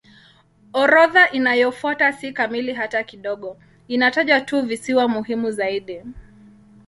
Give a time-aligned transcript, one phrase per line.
[0.73, 3.57] Orodha inayofuata si kamili hata kidogo;
[3.87, 6.01] inataja tu visiwa muhimu zaidi.